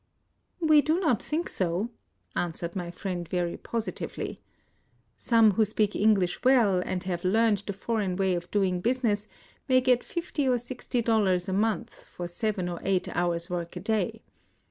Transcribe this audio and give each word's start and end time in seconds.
"We 0.71 0.81
do 0.81 0.99
not 0.99 1.21
think 1.21 1.47
so," 1.47 1.91
answered 2.35 2.75
my 2.75 2.89
friend 2.89 3.29
very 3.29 3.55
positively." 3.55 4.41
Some 5.15 5.51
who 5.51 5.63
speak 5.63 5.95
English 5.95 6.43
well, 6.43 6.81
and 6.83 7.03
have 7.03 7.23
learned 7.23 7.59
the 7.67 7.73
foreign 7.73 8.15
way 8.15 8.33
of 8.33 8.49
doing 8.49 8.81
business, 8.81 9.27
may 9.69 9.79
get 9.79 10.03
fifty 10.03 10.47
or 10.49 10.57
sixty 10.57 11.03
dollars 11.03 11.47
a 11.47 11.53
month 11.53 12.03
for 12.05 12.27
seven 12.27 12.67
or 12.67 12.79
eight 12.83 13.15
hours' 13.15 13.47
work 13.47 13.75
a 13.75 13.79
day. 13.79 14.23